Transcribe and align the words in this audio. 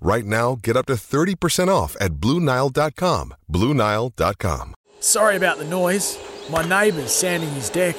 Right 0.00 0.24
now, 0.24 0.56
get 0.62 0.76
up 0.76 0.86
to 0.86 0.94
30% 0.94 1.68
off 1.68 1.94
at 2.00 2.12
BlueNile.com. 2.14 3.34
BlueNile.com. 3.52 4.74
Sorry 5.00 5.36
about 5.36 5.58
the 5.58 5.64
noise. 5.64 6.18
My 6.50 6.66
neighbour's 6.66 7.12
sanding 7.12 7.50
his 7.50 7.68
deck. 7.68 7.96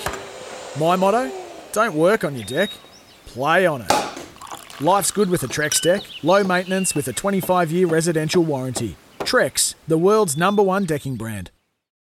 My 0.80 0.96
motto? 0.96 1.32
Don't 1.74 1.96
work 1.96 2.24
on 2.24 2.36
your 2.36 2.46
deck, 2.46 2.70
play 3.26 3.66
on 3.66 3.82
it. 3.82 3.92
Life's 4.82 5.12
good 5.12 5.30
with 5.30 5.44
a 5.44 5.48
Trex 5.48 5.82
deck. 5.82 6.02
Low 6.24 6.44
maintenance 6.44 6.96
with 6.96 7.08
a 7.08 7.14
25 7.14 7.72
year 7.72 7.88
residential 7.88 8.44
warranty. 8.44 8.98
Trex, 9.20 9.76
the 9.88 9.98
world's 9.98 10.36
number 10.36 10.64
one 10.64 10.86
decking 10.86 11.16
brand. 11.16 11.52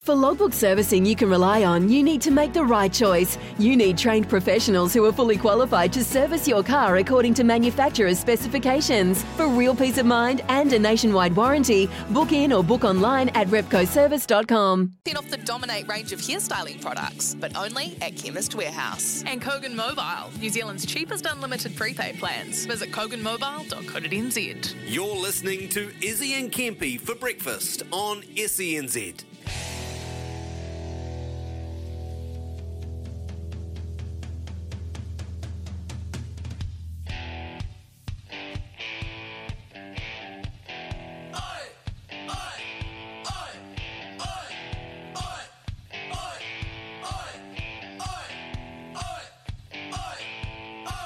For 0.05 0.13
logbook 0.13 0.53
servicing 0.53 1.03
you 1.03 1.15
can 1.15 1.31
rely 1.31 1.63
on, 1.63 1.89
you 1.89 2.03
need 2.03 2.21
to 2.21 2.29
make 2.29 2.53
the 2.53 2.63
right 2.63 2.93
choice. 2.93 3.39
You 3.57 3.75
need 3.75 3.97
trained 3.97 4.29
professionals 4.29 4.93
who 4.93 5.03
are 5.05 5.11
fully 5.11 5.35
qualified 5.35 5.91
to 5.93 6.03
service 6.03 6.47
your 6.47 6.61
car 6.61 6.97
according 6.97 7.33
to 7.33 7.43
manufacturer's 7.43 8.19
specifications. 8.19 9.23
For 9.35 9.47
real 9.47 9.75
peace 9.75 9.97
of 9.97 10.05
mind 10.05 10.43
and 10.47 10.71
a 10.73 10.77
nationwide 10.77 11.35
warranty, 11.35 11.89
book 12.11 12.33
in 12.33 12.53
or 12.53 12.63
book 12.63 12.83
online 12.83 13.29
at 13.29 13.47
repcoservice.com. 13.47 14.93
Get 15.05 15.17
off 15.17 15.27
the 15.31 15.37
Dominate 15.37 15.87
range 15.87 16.13
of 16.13 16.19
hairstyling 16.19 16.79
products, 16.79 17.33
but 17.33 17.57
only 17.57 17.97
at 17.99 18.15
Chemist 18.15 18.53
Warehouse. 18.53 19.23
And 19.25 19.41
Kogan 19.41 19.73
Mobile, 19.73 20.29
New 20.39 20.49
Zealand's 20.49 20.85
cheapest 20.85 21.25
unlimited 21.25 21.75
prepaid 21.75 22.19
plans. 22.19 22.67
Visit 22.67 22.91
koganmobile.co.nz. 22.91 24.75
You're 24.85 25.15
listening 25.15 25.67
to 25.69 25.91
Izzy 26.03 26.33
and 26.35 26.51
Kempy 26.51 26.99
for 26.99 27.15
breakfast 27.15 27.81
on 27.91 28.21
SENZ. 28.35 29.23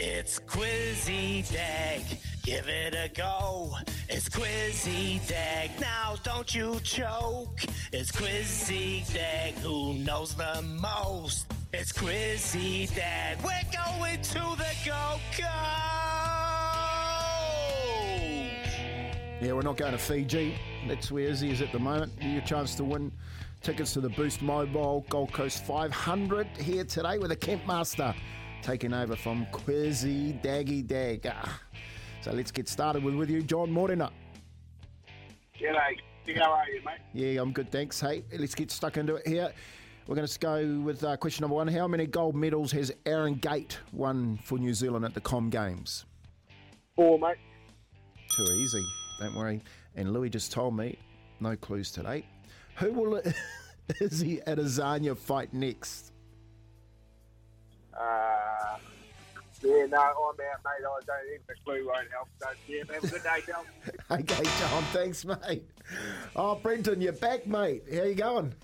It's 0.00 0.38
Quizzy 0.40 1.50
Dag, 1.52 2.02
give 2.42 2.68
it 2.68 2.94
a 2.94 3.08
go. 3.14 3.74
It's 4.08 4.28
Quizzy 4.28 5.26
Dag, 5.26 5.70
now 5.80 6.16
don't 6.22 6.54
you 6.54 6.78
choke. 6.82 7.64
It's 7.92 8.12
Quizzy 8.12 9.10
Dag, 9.12 9.54
who 9.54 9.94
knows 9.94 10.34
the 10.34 10.62
most? 10.62 11.46
It's 11.72 11.92
Quizzy 11.92 12.94
Dag, 12.94 13.38
we're 13.42 13.70
going 13.72 14.20
to 14.22 14.56
the 14.56 14.74
Go 14.84 15.20
Go! 15.36 15.44
Yeah, 19.40 19.52
we're 19.52 19.62
not 19.62 19.76
going 19.76 19.92
to 19.92 19.98
Fiji. 19.98 20.56
That's 20.86 21.10
where 21.10 21.24
Izzy 21.24 21.50
is 21.50 21.60
at 21.60 21.72
the 21.72 21.78
moment. 21.78 22.12
Your 22.20 22.42
chance 22.42 22.74
to 22.76 22.84
win 22.84 23.12
tickets 23.62 23.92
to 23.94 24.00
the 24.00 24.08
Boost 24.10 24.42
Mobile 24.42 25.04
Gold 25.08 25.32
Coast 25.32 25.64
500 25.64 26.46
here 26.58 26.84
today 26.84 27.18
with 27.18 27.32
a 27.32 27.36
Kemp 27.36 27.66
Master 27.66 28.14
taking 28.62 28.92
over 28.92 29.16
from 29.16 29.46
Quizzy 29.52 30.40
Daggy 30.42 30.86
Dag. 30.86 31.30
So 32.22 32.32
let's 32.32 32.50
get 32.50 32.68
started 32.68 33.02
with, 33.02 33.14
with 33.14 33.30
you, 33.30 33.42
John 33.42 33.70
Morena. 33.70 34.10
G'day. 35.58 35.98
How 36.36 36.52
are 36.52 36.68
you, 36.68 36.82
mate? 36.84 36.98
Yeah, 37.14 37.40
I'm 37.40 37.52
good, 37.52 37.72
thanks. 37.72 37.98
Hey, 37.98 38.22
let's 38.38 38.54
get 38.54 38.70
stuck 38.70 38.98
into 38.98 39.14
it 39.14 39.26
here. 39.26 39.50
We're 40.06 40.14
going 40.14 40.26
to 40.26 40.38
go 40.38 40.80
with 40.80 41.02
uh, 41.02 41.16
question 41.16 41.42
number 41.42 41.56
one. 41.56 41.68
How 41.68 41.86
many 41.88 42.06
gold 42.06 42.34
medals 42.34 42.70
has 42.72 42.92
Aaron 43.06 43.34
Gate 43.34 43.78
won 43.92 44.38
for 44.42 44.58
New 44.58 44.74
Zealand 44.74 45.04
at 45.04 45.14
the 45.14 45.20
Com 45.20 45.48
Games? 45.48 46.04
Four, 46.96 47.18
mate. 47.18 47.36
Too 48.36 48.44
easy, 48.56 48.84
don't 49.18 49.34
worry. 49.34 49.62
And 49.96 50.12
Louis 50.12 50.30
just 50.30 50.52
told 50.52 50.76
me, 50.76 50.98
no 51.40 51.56
clues 51.56 51.90
today. 51.90 52.24
Who 52.76 52.92
will 52.92 53.22
Izzy 54.00 54.38
Adesanya 54.46 55.16
fight 55.16 55.52
next? 55.52 56.12
Uh, 57.98 58.76
yeah, 59.62 59.86
no, 59.86 59.98
I'm 59.98 60.04
out, 60.04 60.36
mate. 60.36 60.70
I 60.78 61.00
don't 61.06 61.26
even 61.26 61.40
a 61.50 61.64
clue 61.64 61.86
won't 61.86 62.08
help. 62.12 62.28
So, 62.40 62.48
yeah, 62.68 62.82
have 62.92 63.04
a 63.04 63.06
good 63.08 63.22
day, 63.22 63.42
John. 63.46 63.64
Okay, 64.10 64.42
John, 64.58 64.82
thanks, 64.92 65.24
mate. 65.24 65.64
Oh, 66.34 66.54
Brenton, 66.54 67.00
you're 67.00 67.12
back, 67.12 67.46
mate. 67.46 67.82
How 67.92 68.04
you 68.04 68.14
going? 68.14 68.54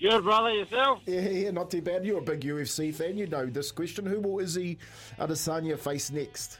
Good, 0.00 0.22
brother. 0.22 0.50
Yourself? 0.50 1.00
Yeah, 1.06 1.20
yeah, 1.28 1.50
not 1.50 1.70
too 1.70 1.80
bad. 1.82 2.04
You're 2.04 2.18
a 2.18 2.22
big 2.22 2.40
UFC 2.40 2.94
fan. 2.94 3.16
You 3.16 3.26
know 3.26 3.46
this 3.46 3.72
question. 3.72 4.04
Who 4.04 4.20
will 4.20 4.40
Izzy 4.40 4.78
Adesanya 5.18 5.78
face 5.78 6.10
next? 6.10 6.58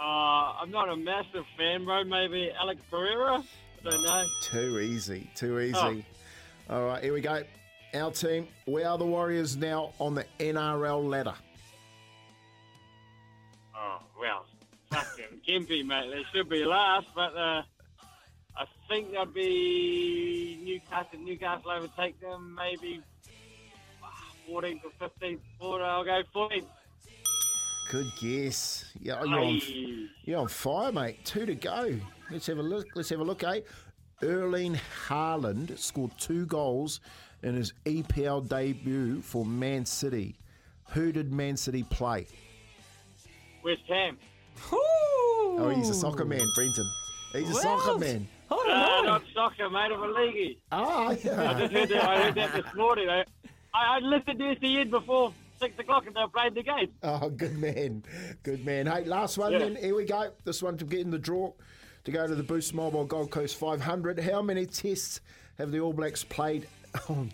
Uh, 0.00 0.52
I'm 0.60 0.70
not 0.70 0.88
a 0.88 0.96
massive 0.96 1.44
fan, 1.56 1.84
bro. 1.84 2.04
Maybe 2.04 2.50
Alex 2.60 2.80
Pereira? 2.90 3.42
I 3.86 3.90
don't 3.90 4.02
know. 4.02 4.24
Too 4.42 4.78
easy, 4.78 5.30
too 5.34 5.58
easy. 5.60 6.04
Oh. 6.68 6.74
All 6.74 6.84
right, 6.84 7.02
here 7.02 7.12
we 7.12 7.20
go. 7.20 7.42
Our 7.94 8.10
team, 8.10 8.48
we 8.66 8.82
are 8.82 8.98
the 8.98 9.06
Warriors 9.06 9.56
now 9.56 9.92
on 9.98 10.14
the 10.14 10.26
NRL 10.38 11.08
ladder. 11.08 11.34
Oh, 13.74 14.00
well, 14.20 14.44
fucking 14.90 15.40
Kempy, 15.48 15.86
mate. 15.86 16.10
They 16.10 16.24
should 16.32 16.48
be 16.48 16.64
last, 16.64 17.06
but 17.14 17.34
uh, 17.36 17.62
I 18.56 18.64
think 18.88 19.12
they'll 19.12 19.24
be 19.24 20.58
Newcastle. 20.62 21.20
Newcastle 21.20 21.70
overtake 21.70 22.20
them 22.20 22.54
maybe 22.54 23.00
14 24.48 24.80
to 24.80 24.90
15. 24.98 25.38
14, 25.60 25.86
I'll 25.86 26.04
go 26.04 26.22
14. 26.32 26.64
Good 27.90 28.10
guess. 28.20 28.84
Yeah, 29.00 29.22
you're 29.24 29.38
on, 29.38 29.60
you're 30.24 30.40
on 30.40 30.48
fire, 30.48 30.90
mate. 30.92 31.24
Two 31.24 31.46
to 31.46 31.54
go. 31.54 31.98
Let's 32.30 32.46
have 32.48 32.58
a 32.58 32.62
look. 32.62 32.86
Let's 32.94 33.08
have 33.10 33.20
a 33.20 33.24
look, 33.24 33.44
eh? 33.44 33.60
Erling 34.22 34.78
Haaland 35.06 35.78
scored 35.78 36.10
two 36.18 36.46
goals 36.46 37.00
in 37.42 37.54
his 37.54 37.72
EPL 37.84 38.48
debut 38.48 39.20
for 39.20 39.44
Man 39.44 39.84
City. 39.84 40.36
Who 40.90 41.12
did 41.12 41.32
Man 41.32 41.56
City 41.56 41.84
play? 41.84 42.26
West 43.62 43.82
Ham. 43.88 44.18
Oh, 44.72 45.72
he's 45.74 45.88
a 45.90 45.94
soccer 45.94 46.24
man, 46.24 46.46
Brenton. 46.54 46.90
He's 47.32 47.50
a 47.50 47.54
soccer 47.54 47.98
man. 47.98 48.28
Hold 48.48 48.66
Uh, 48.68 49.02
not 49.02 49.22
soccer, 49.34 49.68
mate. 49.68 49.90
I'm 49.92 50.02
a 50.02 50.06
leaguey. 50.06 50.58
Ah, 50.72 51.08
I 51.08 51.14
just 51.14 51.24
yeah. 51.24 51.52
heard 51.52 51.88
that, 51.88 52.04
I 52.04 52.22
heard 52.22 52.34
that 52.36 52.52
this 52.52 52.74
morning. 52.74 53.08
I, 53.08 53.24
I 53.74 53.96
I 53.96 53.98
listened 53.98 54.38
to 54.38 54.56
SEN 54.60 54.90
before 54.90 55.32
6 55.58 55.78
o'clock 55.78 56.06
and 56.06 56.14
they 56.14 56.20
were 56.20 56.28
playing 56.28 56.54
the 56.54 56.62
game. 56.62 56.90
Oh, 57.02 57.28
good 57.30 57.56
man. 57.58 58.04
Good 58.42 58.64
man. 58.64 58.86
Hey, 58.86 59.04
last 59.04 59.38
one 59.38 59.52
Yeah. 59.52 59.58
then. 59.60 59.76
Here 59.76 59.94
we 59.94 60.04
go. 60.04 60.30
This 60.44 60.62
one 60.62 60.76
to 60.78 60.84
get 60.84 61.00
in 61.00 61.10
the 61.10 61.18
draw 61.18 61.52
to 62.04 62.10
go 62.10 62.26
to 62.26 62.34
the 62.34 62.42
Boost 62.42 62.74
Mobile 62.74 63.04
Gold 63.04 63.30
Coast 63.30 63.56
500. 63.56 64.20
How 64.20 64.42
many 64.42 64.66
tests 64.66 65.20
have 65.58 65.70
the 65.72 65.80
All 65.80 65.92
Blacks 65.92 66.22
played? 66.24 66.68
Oh, 67.08 67.26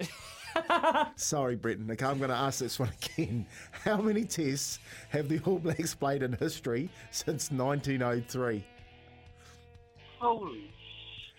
sorry, 1.16 1.56
Brenton. 1.56 1.90
Okay, 1.90 2.04
I'm 2.06 2.18
going 2.18 2.30
to 2.30 2.36
ask 2.36 2.60
this 2.60 2.78
one 2.78 2.90
again. 3.16 3.46
How 3.84 3.96
many 4.00 4.24
tests 4.24 4.78
have 5.10 5.28
the 5.28 5.40
All 5.40 5.58
Blacks 5.58 5.94
played 5.94 6.22
in 6.22 6.32
history 6.34 6.88
since 7.10 7.50
1903? 7.50 8.64
Holy 10.18 10.70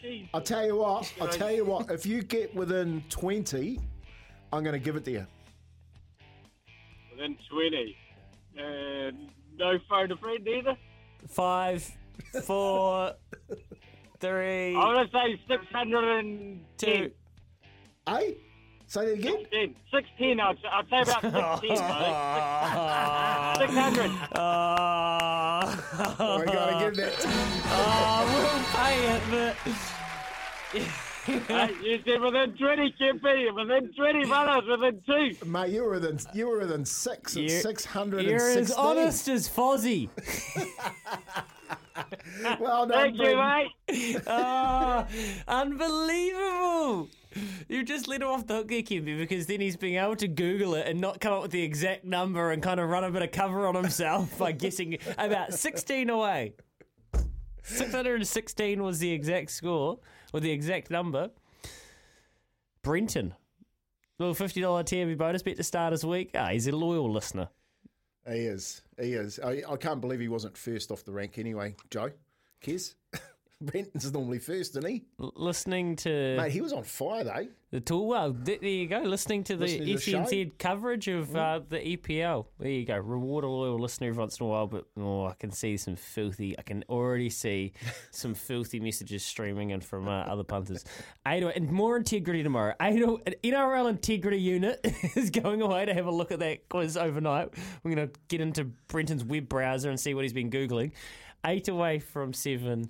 Jesus. 0.02 0.30
I'll 0.34 0.42
tell 0.42 0.66
you 0.66 0.76
what. 0.78 1.12
I'll 1.20 1.28
tell 1.28 1.52
you 1.52 1.66
what. 1.66 1.90
If 1.90 2.06
you 2.06 2.22
get 2.22 2.54
within 2.54 3.04
20, 3.10 3.80
I'm 4.54 4.64
going 4.64 4.74
to 4.74 4.80
give 4.80 4.96
it 4.96 5.06
to 5.06 5.12
you. 5.12 5.28
Within 7.16 7.38
20. 7.50 7.98
Uh, 8.58 9.12
no 9.58 9.80
phone 9.90 10.12
a 10.12 10.18
friend 10.18 10.46
either. 10.48 10.76
Five, 11.30 11.90
four, 12.44 13.14
three, 14.20 14.76
I'm 14.76 14.94
going 14.94 15.08
to 15.08 15.12
say 15.12 15.40
610. 15.48 16.66
two. 16.78 17.12
Hey, 18.08 18.38
say 18.88 19.06
that 19.06 19.14
again. 19.14 19.38
16. 19.52 19.76
16, 19.94 20.40
I'd, 20.40 20.58
say- 20.58 20.68
I'd 20.72 20.90
say 20.90 21.02
about 21.02 21.22
16, 21.62 21.70
mate. 21.72 22.16
600. 23.96 24.12
Oh, 24.36 24.42
I 26.20 26.44
got 26.46 26.80
to 26.80 26.86
give 26.86 26.96
that. 26.98 27.14
To 27.20 27.28
oh, 27.68 28.26
we'll 28.36 28.64
pay 28.76 28.96
it, 29.16 29.22
but. 29.32 30.92
Hey, 31.25 31.72
you 31.83 32.00
said 32.06 32.22
within 32.22 32.56
20, 32.56 32.94
Kempy. 33.01 33.54
Within 33.56 33.92
20, 33.94 34.25
brothers. 34.25 34.69
Within 34.69 35.01
two. 35.06 35.45
Mate, 35.45 35.69
you 35.72 35.83
were 35.83 35.92
within 35.92 36.19
you 36.33 36.48
were 36.48 36.60
within 36.60 36.86
six. 36.86 37.36
It's 37.36 37.51
You're- 37.51 37.62
six 37.63 37.83
hundred 37.86 38.19
and 38.22 38.30
You're 38.30 38.50
as 38.51 38.72
honest 38.72 39.27
as 39.27 39.50
Fozzie. 39.50 40.10
Well 42.60 42.86
done, 42.86 43.16
Thank 43.16 43.18
you, 43.18 43.38
mate. 43.38 44.22
oh, 44.27 45.07
unbelievable. 45.48 47.07
You 47.69 47.83
just 47.83 48.07
let 48.10 48.22
him 48.22 48.27
off 48.27 48.45
the 48.48 48.56
hook 48.57 48.68
there, 48.68 48.81
Kempy, 48.81 49.18
because 49.18 49.48
then 49.48 49.62
he's 49.62 49.77
being 49.77 49.95
able 49.95 50.16
to 50.18 50.27
Google 50.27 50.75
it 50.75 50.88
and 50.88 51.00
not 51.00 51.19
come 51.22 51.33
up 51.33 51.42
with 51.42 51.51
the 51.51 51.62
exact 51.63 52.04
number 52.04 52.51
and 52.51 52.62
kind 52.62 52.80
of 52.81 52.89
run 52.89 53.04
a 53.06 53.12
bit 53.12 53.22
of 53.22 53.31
cover 53.31 53.66
on 53.66 53.75
himself 53.75 54.38
by 54.38 54.51
guessing 54.51 54.98
about 55.18 55.54
16 55.54 56.10
away. 56.10 56.54
616 57.66 58.82
was 58.84 59.00
the 59.00 59.12
exact 59.12 59.52
score, 59.52 60.00
or 60.34 60.40
the 60.40 60.52
exact 60.52 60.90
number. 60.92 61.32
Brenton. 62.82 63.34
Little 64.20 64.36
$50 64.36 64.86
TAB 64.86 65.18
bonus 65.18 65.44
bet 65.44 65.58
to 65.58 65.64
start 65.64 65.92
his 65.92 66.06
week. 66.06 66.32
Ah, 66.36 66.50
he's 66.50 66.68
a 66.68 66.72
loyal 66.72 67.12
listener. 67.12 67.50
He 68.28 68.40
is. 68.40 68.82
He 69.00 69.14
is. 69.14 69.40
I, 69.40 69.62
I 69.70 69.76
can't 69.76 70.00
believe 70.00 70.20
he 70.20 70.30
wasn't 70.30 70.58
first 70.58 70.92
off 70.92 71.04
the 71.04 71.12
rank 71.12 71.38
anyway, 71.38 71.76
Joe. 71.90 72.12
Kez? 72.64 72.96
Brenton's 73.66 74.12
normally 74.14 74.40
first, 74.40 74.72
isn't 74.78 74.86
he? 74.90 75.04
L- 75.20 75.34
listening 75.36 75.96
to 75.98 76.38
Mate, 76.38 76.52
he 76.52 76.62
was 76.62 76.74
on 76.74 76.84
fire, 76.84 77.24
though. 77.24 77.48
the 77.72 77.80
tool. 77.80 78.08
Well, 78.08 78.34
th- 78.34 78.60
there 78.62 78.70
you 78.70 78.88
go. 78.88 79.00
Listening 79.00 79.44
to 79.46 79.56
the 79.58 79.66
Listening 79.66 79.98
to 79.98 80.12
the. 80.30 80.46
SNZ 80.46 80.58
coverage 80.58 81.08
of 81.08 81.36
uh, 81.36 81.62
the 81.68 81.80
EPL. 81.80 82.46
There 82.60 82.70
you 82.70 82.86
go. 82.86 82.98
Reward 82.98 83.44
a 83.44 83.48
loyal 83.48 83.80
listener 83.80 84.08
every 84.10 84.20
once 84.20 84.40
in 84.40 84.46
a 84.46 84.50
while, 84.50 84.68
but 84.68 84.86
oh, 84.98 85.26
I 85.26 85.34
can 85.34 85.52
see 85.52 85.78
some 85.78 85.96
filthy. 85.96 86.58
I 86.58 86.62
can 86.62 86.84
already 86.90 87.30
see 87.30 87.74
some 88.12 88.34
filthy 88.34 88.80
messages 88.80 89.24
streaming 89.26 89.72
in 89.72 89.82
from 89.82 90.08
uh, 90.08 90.22
other 90.22 90.44
punters. 90.44 90.86
Ado, 91.26 91.50
and 91.50 91.72
more 91.72 91.98
integrity 91.98 92.44
tomorrow. 92.44 92.74
Ado, 92.80 93.20
an 93.26 93.36
NRL 93.44 93.90
integrity 93.90 94.40
unit 94.40 94.80
is 95.16 95.30
going 95.30 95.62
away 95.62 95.86
to 95.86 95.94
have 95.94 96.06
a 96.06 96.12
look 96.12 96.32
at 96.32 96.40
that 96.40 96.70
quiz 96.70 96.98
overnight. 96.98 97.50
We're 97.84 97.96
going 97.96 98.08
to 98.10 98.14
get 98.28 98.42
into 98.42 98.66
Brenton's 98.88 99.24
web 99.24 99.50
browser 99.50 99.90
and 99.90 100.00
see 100.00 100.14
what 100.14 100.24
he's 100.24 100.34
been 100.34 100.50
googling. 100.50 100.92
Eight 101.46 101.68
away 101.68 102.00
from 102.00 102.34
seven. 102.34 102.90